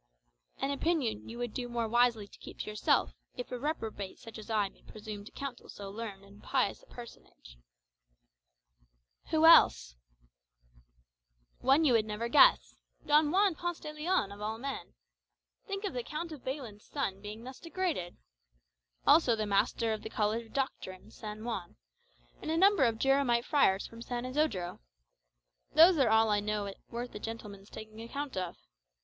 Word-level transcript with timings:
"An 0.57 0.71
opinion 0.71 1.29
you 1.29 1.37
would 1.37 1.53
do 1.53 1.69
more 1.69 1.87
wisely 1.87 2.27
to 2.27 2.39
keep 2.39 2.61
to 2.61 2.65
yourself, 2.71 3.13
if 3.37 3.51
a 3.51 3.59
reprobate 3.59 4.17
such 4.17 4.39
as 4.39 4.49
I 4.49 4.67
may 4.67 4.81
presume 4.81 5.25
to 5.25 5.31
counsel 5.31 5.69
so 5.69 5.91
learned 5.91 6.23
and 6.25 6.41
pious 6.41 6.81
a 6.81 6.87
personage." 6.87 7.59
"Who 9.29 9.45
else?" 9.45 9.95
"One 11.59 11.85
you 11.85 11.93
would 11.93 12.07
never 12.07 12.29
guess. 12.29 12.73
Don 13.05 13.29
Juan 13.29 13.53
Ponce 13.53 13.79
de 13.79 13.93
Leon, 13.93 14.31
of 14.31 14.41
all 14.41 14.57
men. 14.57 14.95
Think 15.67 15.83
of 15.83 15.93
the 15.93 16.01
Count 16.01 16.31
of 16.31 16.43
Baylen's 16.43 16.85
son 16.87 17.21
being 17.21 17.43
thus 17.43 17.59
degraded! 17.59 18.17
Also 19.05 19.35
the 19.35 19.45
master 19.45 19.93
of 19.93 20.01
the 20.01 20.09
College 20.09 20.47
of 20.47 20.53
Doctrine, 20.53 21.11
San 21.11 21.43
Juan; 21.43 21.75
and 22.41 22.49
a 22.49 22.57
number 22.57 22.85
of 22.85 22.97
Jeromite 22.97 23.45
friars 23.45 23.85
from 23.85 24.01
San 24.01 24.25
Isodro. 24.25 24.79
Those 25.75 25.99
are 25.99 26.09
all 26.09 26.31
I 26.31 26.39
know 26.39 26.73
worth 26.89 27.13
a 27.13 27.19
gentleman's 27.19 27.69
taking 27.69 28.01
account 28.01 28.35
of. 28.35 28.57